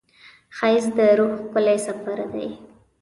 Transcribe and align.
ښایست 0.57 0.91
د 0.97 0.99
روح 1.17 1.31
ښکلی 1.41 1.77
سفر 1.87 2.19
دی 2.33 2.47